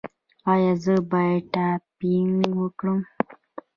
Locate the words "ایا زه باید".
0.51-1.43